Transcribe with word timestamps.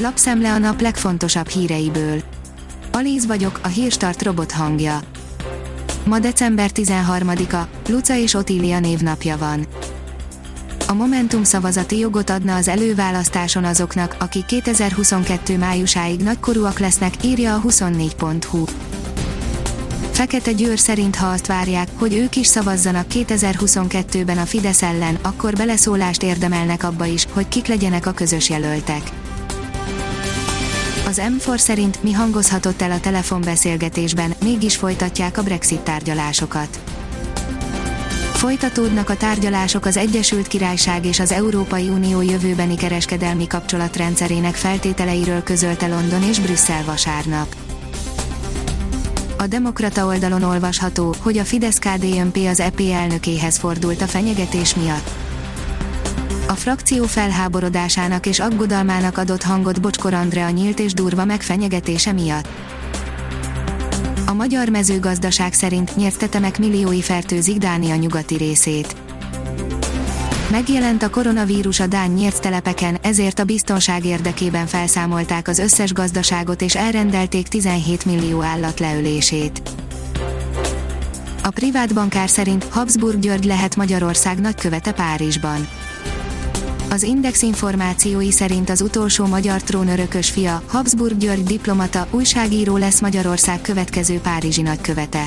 Lapszemle 0.00 0.52
a 0.52 0.58
nap 0.58 0.80
legfontosabb 0.80 1.48
híreiből. 1.48 2.22
Alíz 2.92 3.26
vagyok, 3.26 3.60
a 3.62 3.68
hírstart 3.68 4.22
robot 4.22 4.52
hangja. 4.52 5.00
Ma 6.04 6.18
december 6.18 6.70
13-a, 6.74 7.68
Luca 7.88 8.16
és 8.16 8.34
Otília 8.34 8.80
névnapja 8.80 9.36
van. 9.36 9.66
A 10.88 10.92
Momentum 10.92 11.44
szavazati 11.44 11.98
jogot 11.98 12.30
adna 12.30 12.54
az 12.54 12.68
előválasztáson 12.68 13.64
azoknak, 13.64 14.16
akik 14.18 14.44
2022 14.44 15.58
májusáig 15.58 16.20
nagykorúak 16.20 16.78
lesznek, 16.78 17.24
írja 17.24 17.54
a 17.54 17.60
24.hu. 17.60 18.64
Fekete 20.12 20.52
Győr 20.52 20.78
szerint 20.78 21.16
ha 21.16 21.26
azt 21.26 21.46
várják, 21.46 21.88
hogy 21.98 22.14
ők 22.14 22.36
is 22.36 22.46
szavazzanak 22.46 23.06
2022-ben 23.10 24.38
a 24.38 24.46
Fidesz 24.46 24.82
ellen, 24.82 25.18
akkor 25.22 25.52
beleszólást 25.52 26.22
érdemelnek 26.22 26.84
abba 26.84 27.04
is, 27.04 27.26
hogy 27.32 27.48
kik 27.48 27.66
legyenek 27.66 28.06
a 28.06 28.12
közös 28.12 28.50
jelöltek. 28.50 29.12
Az 31.08 31.20
M4 31.38 31.58
szerint 31.58 32.02
mi 32.02 32.12
hangozhatott 32.12 32.82
el 32.82 32.90
a 32.90 33.00
telefonbeszélgetésben, 33.00 34.34
mégis 34.42 34.76
folytatják 34.76 35.38
a 35.38 35.42
Brexit 35.42 35.80
tárgyalásokat. 35.80 36.80
Folytatódnak 38.32 39.08
a 39.10 39.16
tárgyalások 39.16 39.84
az 39.84 39.96
Egyesült 39.96 40.46
Királyság 40.46 41.04
és 41.04 41.20
az 41.20 41.32
Európai 41.32 41.88
Unió 41.88 42.20
jövőbeni 42.22 42.74
kereskedelmi 42.74 43.46
kapcsolatrendszerének 43.46 44.54
feltételeiről 44.54 45.42
közölte 45.42 45.86
London 45.86 46.22
és 46.22 46.40
Brüsszel 46.40 46.84
vasárnap. 46.84 47.54
A 49.38 49.46
Demokrata 49.46 50.06
oldalon 50.06 50.42
olvasható, 50.42 51.14
hogy 51.18 51.38
a 51.38 51.44
Fidesz-KDNP 51.44 52.36
az 52.36 52.60
EP 52.60 52.80
elnökéhez 52.80 53.56
fordult 53.56 54.02
a 54.02 54.06
fenyegetés 54.06 54.74
miatt. 54.74 55.27
A 56.48 56.54
frakció 56.54 57.04
felháborodásának 57.04 58.26
és 58.26 58.38
aggodalmának 58.38 59.18
adott 59.18 59.42
hangot 59.42 59.80
Bocskor 59.80 60.14
Andrea 60.14 60.50
nyílt 60.50 60.78
és 60.78 60.92
durva 60.92 61.24
megfenyegetése 61.24 62.12
miatt. 62.12 62.48
A 64.26 64.32
magyar 64.32 64.68
mezőgazdaság 64.68 65.52
szerint 65.52 65.96
nyertetemek 65.96 66.58
milliói 66.58 67.02
fertőzik 67.02 67.58
Dánia 67.58 67.94
nyugati 67.94 68.36
részét. 68.36 68.96
Megjelent 70.50 71.02
a 71.02 71.10
koronavírus 71.10 71.80
a 71.80 71.86
Dán 71.86 72.10
nyert 72.10 72.40
telepeken, 72.40 72.98
ezért 73.02 73.38
a 73.38 73.44
biztonság 73.44 74.04
érdekében 74.04 74.66
felszámolták 74.66 75.48
az 75.48 75.58
összes 75.58 75.92
gazdaságot 75.92 76.62
és 76.62 76.76
elrendelték 76.76 77.48
17 77.48 78.04
millió 78.04 78.42
állat 78.42 78.80
leölését. 78.80 79.62
A 81.42 81.50
privát 81.50 81.94
bankár 81.94 82.28
szerint 82.28 82.64
Habsburg 82.64 83.18
György 83.18 83.44
lehet 83.44 83.76
Magyarország 83.76 84.40
nagykövete 84.40 84.92
Párizsban. 84.92 85.68
Az 86.90 87.02
Index 87.02 87.42
információi 87.42 88.30
szerint 88.30 88.70
az 88.70 88.80
utolsó 88.80 89.26
magyar 89.26 89.62
trónörökös 89.62 90.30
fia, 90.30 90.62
Habsburg 90.66 91.16
György 91.16 91.42
diplomata, 91.42 92.06
újságíró 92.10 92.76
lesz 92.76 93.00
Magyarország 93.00 93.60
következő 93.60 94.18
párizsi 94.18 94.62
nagykövete. 94.62 95.26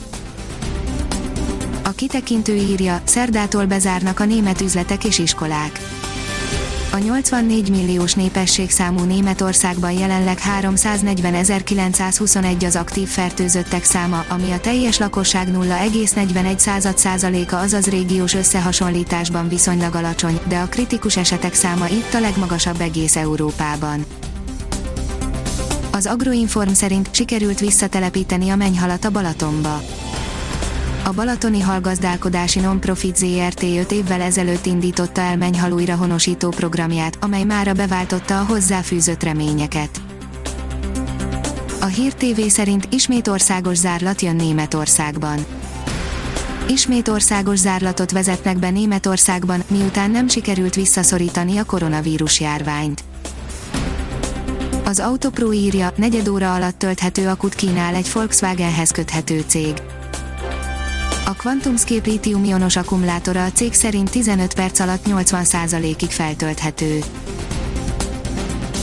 A 1.83 1.89
kitekintő 1.89 2.55
írja, 2.55 3.01
szerdától 3.03 3.65
bezárnak 3.65 4.19
a 4.19 4.25
német 4.25 4.61
üzletek 4.61 5.05
és 5.05 5.19
iskolák. 5.19 5.79
A 6.93 6.97
84 6.97 7.69
milliós 7.69 8.13
népességszámú 8.13 9.03
Németországban 9.03 9.91
jelenleg 9.91 10.37
340.921 10.59 12.65
az 12.65 12.75
aktív 12.75 13.07
fertőzöttek 13.07 13.83
száma, 13.83 14.25
ami 14.29 14.51
a 14.51 14.59
teljes 14.59 14.97
lakosság 14.97 15.47
0,41 15.51 16.95
százaléka 16.95 17.59
azaz 17.59 17.85
régiós 17.85 18.33
összehasonlításban 18.33 19.47
viszonylag 19.47 19.95
alacsony, 19.95 20.39
de 20.47 20.57
a 20.57 20.65
kritikus 20.65 21.17
esetek 21.17 21.53
száma 21.53 21.87
itt 21.87 22.13
a 22.13 22.19
legmagasabb 22.19 22.81
egész 22.81 23.15
Európában. 23.15 24.05
Az 25.91 26.05
Agroinform 26.05 26.71
szerint 26.71 27.09
sikerült 27.11 27.59
visszatelepíteni 27.59 28.49
a 28.49 28.55
mennyhalat 28.55 29.05
a 29.05 29.11
Balatonba 29.11 29.81
a 31.03 31.11
Balatoni 31.11 31.59
Halgazdálkodási 31.59 32.59
Nonprofit 32.59 33.15
ZRT 33.15 33.63
5 33.63 33.91
évvel 33.91 34.21
ezelőtt 34.21 34.65
indította 34.65 35.21
el 35.21 35.37
mennyhal 35.37 35.71
újra 35.71 35.95
honosító 35.95 36.49
programját, 36.49 37.17
amely 37.21 37.43
mára 37.43 37.73
beváltotta 37.73 38.39
a 38.39 38.43
hozzáfűzött 38.43 39.23
reményeket. 39.23 40.01
A 41.81 41.85
Hír 41.85 42.13
TV 42.13 42.41
szerint 42.47 42.87
ismét 42.89 43.27
országos 43.27 43.77
zárlat 43.77 44.21
jön 44.21 44.35
Németországban. 44.35 45.45
Ismét 46.67 47.07
országos 47.07 47.57
zárlatot 47.57 48.11
vezetnek 48.11 48.57
be 48.57 48.69
Németországban, 48.69 49.63
miután 49.67 50.11
nem 50.11 50.27
sikerült 50.27 50.75
visszaszorítani 50.75 51.57
a 51.57 51.63
koronavírus 51.63 52.39
járványt. 52.39 53.03
Az 54.83 54.99
Autopro 54.99 55.51
írja, 55.51 55.91
negyed 55.95 56.27
óra 56.27 56.53
alatt 56.53 56.77
tölthető 56.77 57.27
akut 57.27 57.55
kínál 57.55 57.95
egy 57.95 58.11
Volkswagenhez 58.13 58.91
köthető 58.91 59.43
cég. 59.47 59.73
A 61.25 61.35
QuantumScape 61.43 62.09
litium-ionos 62.09 62.75
akkumulátora 62.75 63.43
a 63.43 63.51
cég 63.51 63.73
szerint 63.73 64.09
15 64.09 64.53
perc 64.53 64.79
alatt 64.79 65.05
80%-ig 65.09 66.09
feltölthető. 66.09 66.99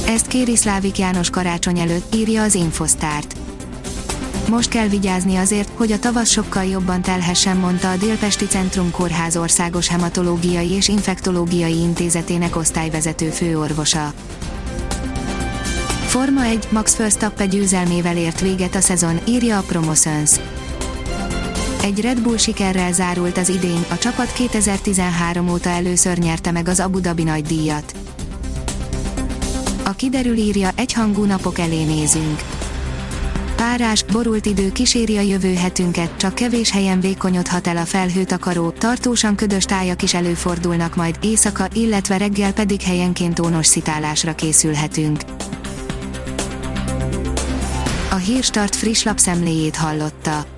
Ezt 0.07 0.27
kéri 0.27 0.57
Szlávik 0.57 0.99
János 0.99 1.31
karácsony 1.31 1.79
előtt, 1.79 2.15
írja 2.15 2.43
az 2.43 2.55
Infosztárt. 2.55 3.37
Most 4.49 4.69
kell 4.69 4.89
vigyázni 4.89 5.37
azért, 5.37 5.71
hogy 5.75 5.93
a 5.93 5.99
tavasz 5.99 6.31
sokkal 6.31 6.65
jobban 6.65 7.03
telhessen, 7.03 7.57
mondta 7.57 7.91
a 7.91 7.97
Délpesti 7.97 8.47
Centrum 8.47 8.91
Kórház 8.91 9.37
Országos 9.37 9.89
Hematológiai 9.89 10.71
és 10.71 10.89
Infektológiai 10.89 11.77
Intézetének 11.79 12.57
osztályvezető 12.57 13.29
főorvosa. 13.29 14.13
Forma 16.07 16.45
1 16.45 16.69
Max 16.71 16.97
Verstappen 16.97 17.49
győzelmével 17.49 18.17
ért 18.17 18.41
véget 18.41 18.75
a 18.75 18.81
szezon, 18.81 19.21
írja 19.27 19.59
a 19.59 19.63
Promotions. 19.63 20.31
Egy 21.83 22.01
Red 22.01 22.21
Bull 22.21 22.37
sikerrel 22.37 22.93
zárult 22.93 23.39
az 23.39 23.49
idény, 23.49 23.85
a 23.91 23.99
csapat 23.99 24.33
2013 24.33 25.49
óta 25.49 25.69
először 25.69 26.19
nyerte 26.19 26.51
meg 26.51 26.69
az 26.69 26.81
Abu 26.81 27.01
Dhabi 27.01 27.23
nagy 27.23 27.43
díjat. 27.43 27.95
A 29.85 29.91
kiderül 29.91 30.37
írja, 30.37 30.71
egyhangú 30.75 31.25
napok 31.25 31.59
elé 31.59 31.85
nézünk. 31.85 32.43
Párás, 33.57 34.03
borult 34.03 34.47
idő 34.47 34.73
kíséri 34.73 35.17
a 35.17 35.21
jövő 35.21 35.55
hetünket, 35.55 36.17
csak 36.17 36.35
kevés 36.35 36.71
helyen 36.71 37.01
vékonyodhat 37.01 37.67
el 37.67 37.77
a 37.77 37.85
felhőtakaró, 37.85 38.71
tartósan 38.71 39.35
ködös 39.35 39.65
tájak 39.65 40.03
is 40.03 40.15
előfordulnak 40.15 40.97
majd, 40.97 41.19
éjszaka, 41.23 41.69
illetve 41.73 42.17
reggel 42.17 42.53
pedig 42.53 42.81
helyenként 42.81 43.39
ónos 43.39 43.67
szitálásra 43.67 44.35
készülhetünk. 44.35 45.21
A 48.11 48.15
Hírstart 48.15 48.77
friss 48.77 49.03
lapszemléjét 49.03 49.77
hallotta. 49.77 50.58